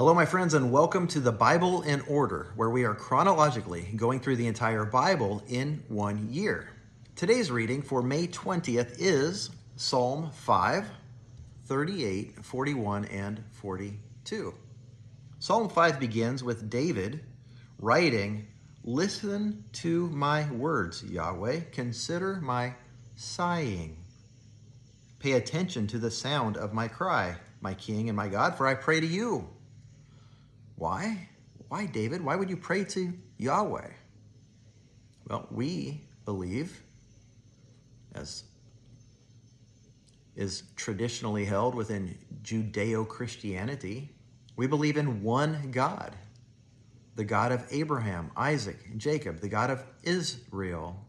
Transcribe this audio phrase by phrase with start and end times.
[0.00, 4.18] Hello, my friends, and welcome to the Bible in Order, where we are chronologically going
[4.18, 6.70] through the entire Bible in one year.
[7.16, 10.88] Today's reading for May 20th is Psalm 5,
[11.66, 14.54] 38, 41, and 42.
[15.38, 17.22] Psalm 5 begins with David
[17.78, 18.46] writing,
[18.82, 21.60] Listen to my words, Yahweh.
[21.72, 22.72] Consider my
[23.16, 23.98] sighing.
[25.18, 28.72] Pay attention to the sound of my cry, my King and my God, for I
[28.72, 29.46] pray to you.
[30.80, 31.28] Why?
[31.68, 32.24] Why, David?
[32.24, 33.90] Why would you pray to Yahweh?
[35.28, 36.82] Well, we believe,
[38.14, 38.44] as
[40.36, 44.08] is traditionally held within Judeo Christianity,
[44.56, 46.16] we believe in one God,
[47.14, 51.04] the God of Abraham, Isaac, Jacob, the God of Israel,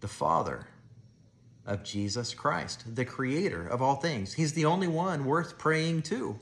[0.00, 0.66] the Father
[1.64, 4.32] of Jesus Christ, the Creator of all things.
[4.32, 6.40] He's the only one worth praying to.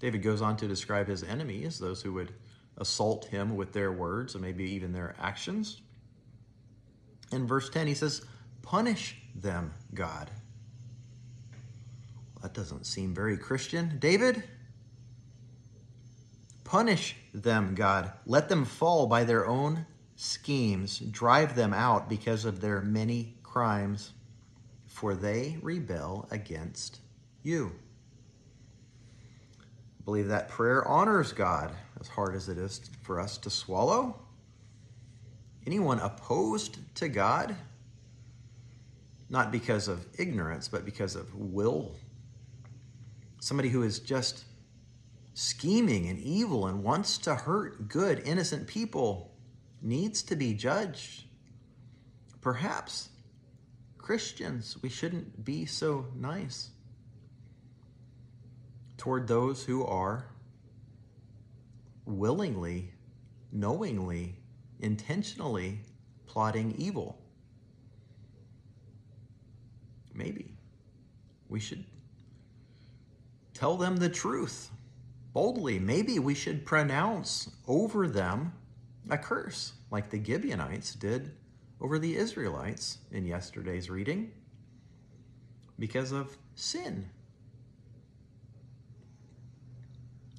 [0.00, 2.32] David goes on to describe his enemies, those who would
[2.78, 5.80] assault him with their words and maybe even their actions.
[7.32, 8.22] In verse 10, he says,
[8.62, 10.30] Punish them, God.
[12.42, 13.98] That doesn't seem very Christian.
[13.98, 14.42] David,
[16.64, 18.12] punish them, God.
[18.26, 19.86] Let them fall by their own
[20.16, 20.98] schemes.
[20.98, 24.12] Drive them out because of their many crimes,
[24.86, 27.00] for they rebel against
[27.42, 27.72] you
[30.04, 34.20] believe that prayer honors God, as hard as it is for us to swallow.
[35.66, 37.56] Anyone opposed to God,
[39.30, 41.96] not because of ignorance, but because of will.
[43.40, 44.44] Somebody who is just
[45.32, 49.34] scheming and evil and wants to hurt good, innocent people
[49.80, 51.24] needs to be judged.
[52.40, 53.08] Perhaps
[53.96, 56.70] Christians, we shouldn't be so nice
[59.04, 60.24] toward those who are
[62.06, 62.90] willingly,
[63.52, 64.34] knowingly,
[64.80, 65.78] intentionally
[66.26, 67.20] plotting evil.
[70.14, 70.56] Maybe
[71.50, 71.84] we should
[73.52, 74.70] tell them the truth
[75.34, 75.78] boldly.
[75.78, 78.54] Maybe we should pronounce over them
[79.10, 81.32] a curse, like the Gibeonites did
[81.78, 84.30] over the Israelites in yesterday's reading,
[85.78, 87.10] because of sin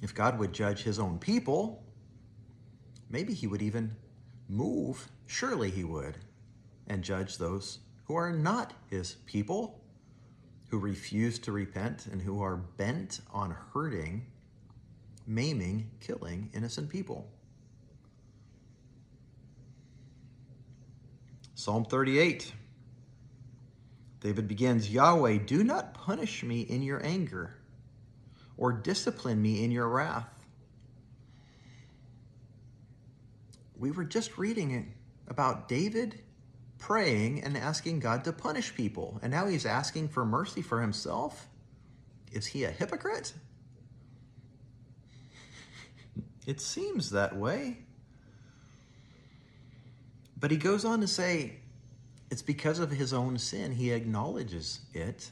[0.02, 1.82] If God would judge his own people,
[3.08, 3.96] maybe he would even
[4.48, 6.18] move, surely he would,
[6.86, 9.80] and judge those who are not his people,
[10.68, 14.26] who refuse to repent and who are bent on hurting,
[15.26, 17.28] maiming, killing innocent people.
[21.54, 22.52] Psalm 38.
[24.20, 27.56] David begins Yahweh, do not punish me in your anger
[28.56, 30.28] or discipline me in your wrath.
[33.78, 34.86] We were just reading it
[35.28, 36.22] about David
[36.78, 41.48] praying and asking God to punish people, and now he's asking for mercy for himself.
[42.32, 43.32] Is he a hypocrite?
[46.46, 47.78] It seems that way.
[50.38, 51.56] But he goes on to say
[52.30, 53.72] it's because of his own sin.
[53.72, 55.30] He acknowledges it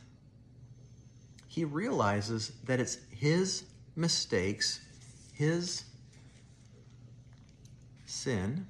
[1.55, 3.63] he realizes that it's his
[3.95, 4.81] mistakes,
[5.35, 5.85] his
[8.07, 8.67] sin,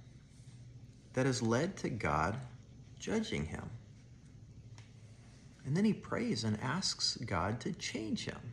[1.15, 2.37] that has led to God
[2.99, 3.71] judging him.
[5.65, 8.53] And then he prays and asks God to change him.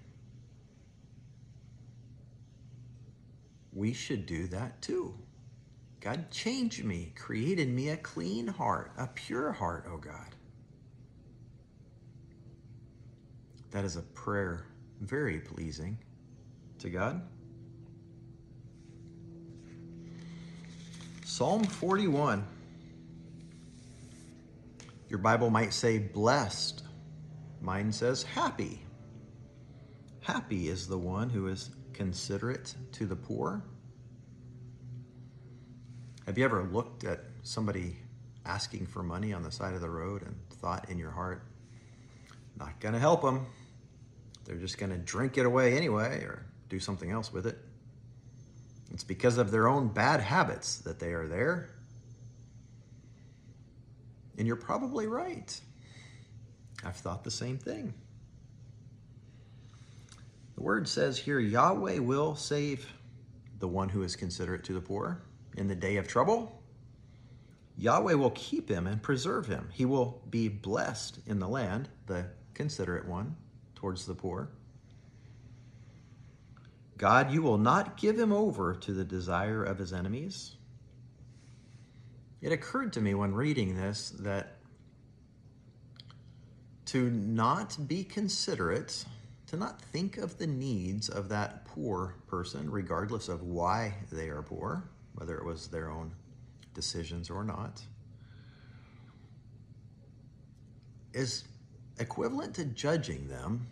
[3.73, 5.13] We should do that too.
[5.99, 10.35] God, change me, create in me a clean heart, a pure heart, O God.
[13.71, 14.65] That is a prayer
[14.99, 15.97] very pleasing
[16.79, 17.21] to God.
[21.25, 22.45] Psalm 41.
[25.07, 26.83] Your Bible might say blessed.
[27.61, 28.81] Mine says happy.
[30.21, 33.63] Happy is the one who is considerate to the poor.
[36.25, 37.95] Have you ever looked at somebody
[38.45, 41.43] asking for money on the side of the road and thought in your heart,
[42.57, 43.45] not going to help them?
[44.45, 47.57] They're just going to drink it away anyway or do something else with it.
[48.93, 51.69] It's because of their own bad habits that they are there.
[54.37, 55.59] And you're probably right.
[56.83, 57.93] I've thought the same thing.
[60.55, 62.91] The word says here Yahweh will save
[63.59, 65.21] the one who is considerate to the poor
[65.55, 66.61] in the day of trouble.
[67.77, 69.69] Yahweh will keep him and preserve him.
[69.71, 73.35] He will be blessed in the land, the considerate one
[73.81, 74.47] towards the poor.
[76.97, 80.55] God, you will not give him over to the desire of his enemies.
[82.41, 84.59] It occurred to me when reading this that
[86.85, 89.03] to not be considerate,
[89.47, 94.43] to not think of the needs of that poor person, regardless of why they are
[94.43, 94.83] poor,
[95.15, 96.11] whether it was their own
[96.75, 97.81] decisions or not,
[101.13, 101.45] is
[101.99, 103.67] equivalent to judging them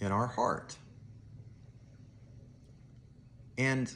[0.00, 0.76] in our heart.
[3.58, 3.92] And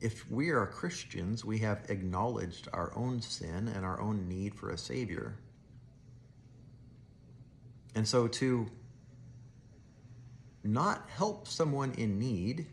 [0.00, 4.70] if we are Christians, we have acknowledged our own sin and our own need for
[4.70, 5.36] a Savior.
[7.94, 8.66] And so to
[10.64, 12.66] not help someone in need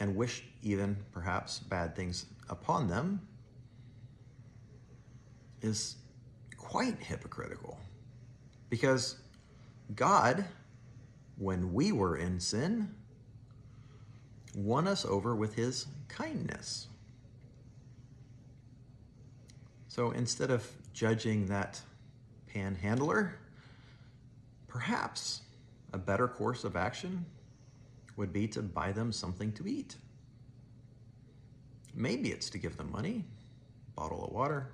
[0.00, 3.20] and wish even perhaps bad things upon them
[5.60, 5.96] is
[6.56, 7.78] quite hypocritical.
[8.68, 9.16] Because
[9.94, 10.44] God,
[11.36, 12.94] when we were in sin,
[14.54, 16.88] won us over with his kindness.
[19.88, 21.80] So instead of judging that
[22.46, 23.34] panhandler,
[24.66, 25.42] perhaps
[25.92, 27.24] a better course of action
[28.16, 29.96] would be to buy them something to eat.
[31.94, 33.24] Maybe it's to give them money,
[33.96, 34.70] bottle of water.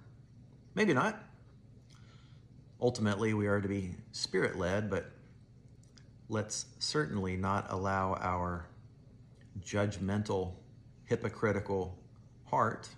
[0.75, 1.23] Maybe not.
[2.81, 5.11] Ultimately, we are to be spirit led, but
[6.29, 8.67] let's certainly not allow our
[9.65, 10.53] judgmental,
[11.05, 11.99] hypocritical
[12.47, 12.89] heart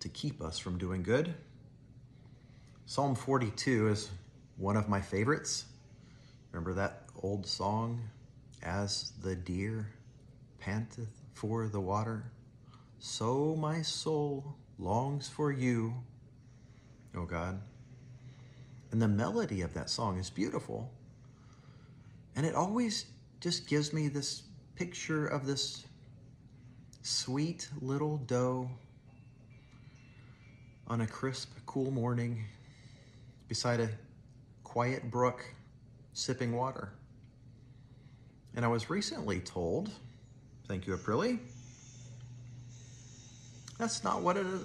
[0.00, 1.34] to keep us from doing good.
[2.86, 4.10] Psalm 42 is
[4.56, 5.66] one of my favorites.
[6.52, 8.00] Remember that old song,
[8.62, 9.92] As the deer
[10.58, 12.24] panteth for the water,
[12.98, 15.94] so my soul longs for you,
[17.16, 17.60] O God.
[18.90, 20.90] And the melody of that song is beautiful.
[22.36, 23.06] And it always
[23.40, 24.42] just gives me this
[24.76, 25.84] picture of this
[27.02, 28.70] sweet little doe
[30.86, 32.44] on a crisp, cool morning
[33.48, 33.88] beside a
[34.64, 35.44] quiet brook
[36.12, 36.92] sipping water.
[38.54, 39.90] And I was recently told,
[40.66, 41.38] thank you, Aprilli,
[43.78, 44.62] that's not what it is.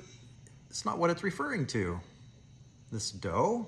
[0.69, 1.99] It's not what it's referring to.
[2.93, 3.65] This doe.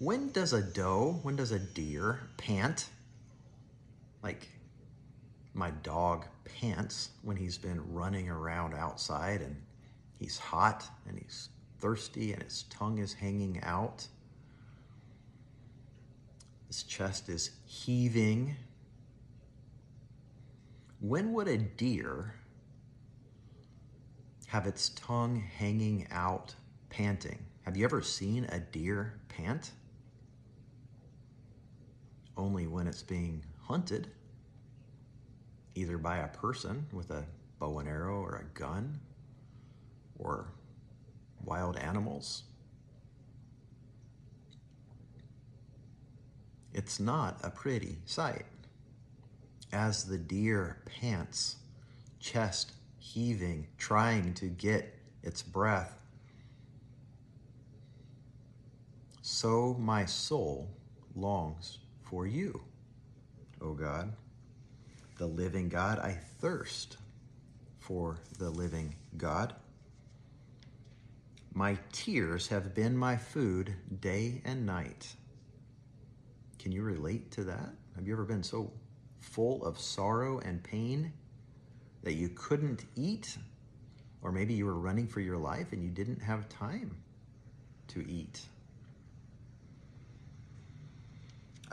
[0.00, 2.88] When does a doe, when does a deer pant?
[4.24, 4.48] Like
[5.52, 9.54] my dog pants when he's been running around outside and
[10.18, 14.04] he's hot and he's thirsty and his tongue is hanging out.
[16.66, 18.56] His chest is heaving.
[20.98, 22.34] When would a deer
[24.48, 26.52] have its tongue hanging out,
[26.90, 27.38] panting?
[27.64, 29.70] Have you ever seen a deer pant?
[32.36, 34.08] Only when it's being hunted,
[35.74, 37.24] either by a person with a
[37.58, 39.00] bow and arrow or a gun,
[40.18, 40.52] or
[41.42, 42.42] wild animals.
[46.74, 48.44] It's not a pretty sight.
[49.72, 51.56] As the deer pants,
[52.20, 55.98] chest heaving, trying to get its breath,
[59.34, 60.70] so my soul
[61.16, 62.62] longs for you,
[63.60, 64.12] O God,
[65.18, 65.98] the living God.
[65.98, 66.98] I thirst
[67.80, 69.52] for the living God.
[71.52, 75.16] My tears have been my food day and night.
[76.60, 77.70] Can you relate to that?
[77.96, 78.70] Have you ever been so
[79.18, 81.12] full of sorrow and pain
[82.04, 83.36] that you couldn't eat?
[84.22, 86.96] Or maybe you were running for your life and you didn't have time
[87.88, 88.40] to eat.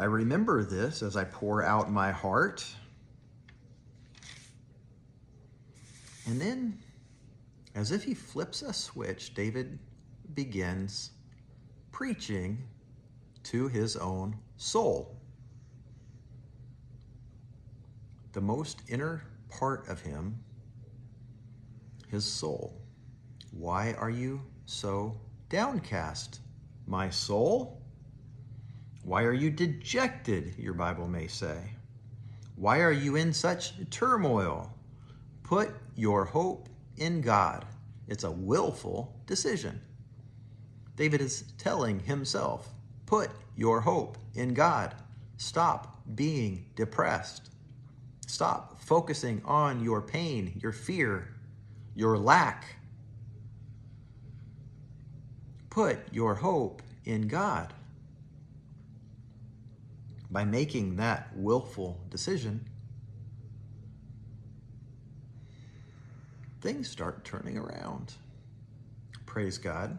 [0.02, 2.66] I remember this as I pour out my heart.
[6.26, 6.80] And then,
[7.76, 9.78] as if he flips a switch, David
[10.34, 11.12] begins
[11.92, 12.64] preaching
[13.44, 15.16] to his own soul.
[18.34, 20.44] The most inner part of him,
[22.08, 22.82] his soul.
[23.52, 25.16] Why are you so
[25.50, 26.40] downcast,
[26.88, 27.81] my soul?
[29.04, 31.58] Why are you dejected, your Bible may say?
[32.56, 34.72] Why are you in such turmoil?
[35.44, 37.66] Put your hope in God.
[38.08, 39.82] It's a willful decision.
[40.96, 42.70] David is telling himself,
[43.08, 44.96] Put your hope in God.
[45.38, 47.50] Stop being depressed.
[48.28, 51.28] Stop focusing on your pain, your fear,
[51.96, 52.76] your lack.
[55.70, 57.74] Put your hope in God.
[60.32, 62.66] By making that willful decision,
[66.62, 68.14] things start turning around.
[69.26, 69.98] Praise God.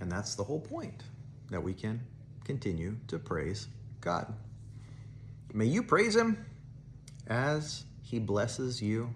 [0.00, 1.04] And that's the whole point
[1.50, 2.00] that we can
[2.44, 3.68] continue to praise
[4.00, 4.34] God.
[5.52, 6.44] May you praise Him
[7.28, 9.14] as He blesses you.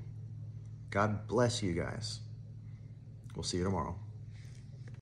[0.90, 2.20] God bless you guys.
[3.34, 3.96] We'll see you tomorrow.